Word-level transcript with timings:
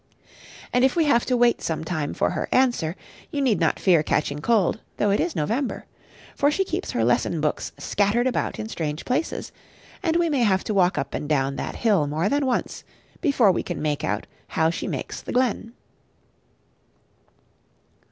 And 0.73 0.83
if 0.83 0.95
we 0.95 1.05
have 1.05 1.27
to 1.27 1.37
wait 1.37 1.61
some 1.61 1.83
time 1.83 2.15
for 2.15 2.31
her 2.31 2.49
answer, 2.51 2.95
you 3.29 3.39
need 3.39 3.59
not 3.59 3.77
fear 3.79 4.01
catching 4.01 4.39
cold, 4.39 4.79
though 4.97 5.11
it 5.11 5.19
is 5.19 5.35
November; 5.35 5.85
for 6.35 6.49
she 6.49 6.65
keeps 6.65 6.89
her 6.89 7.05
lesson 7.05 7.39
books 7.39 7.71
scattered 7.77 8.25
about 8.25 8.57
in 8.57 8.67
strange 8.67 9.05
places, 9.05 9.51
and 10.01 10.15
we 10.15 10.27
may 10.27 10.41
have 10.41 10.63
to 10.63 10.73
walk 10.73 10.97
up 10.97 11.13
and 11.13 11.29
down 11.29 11.55
that 11.57 11.75
hill 11.75 12.07
more 12.07 12.29
than 12.29 12.47
once 12.47 12.83
before 13.21 13.51
we 13.51 13.61
can 13.61 13.79
make 13.79 14.03
out 14.03 14.25
how 14.47 14.71
she 14.71 14.87
makes 14.87 15.21
the 15.21 15.31
glen. 15.33 15.71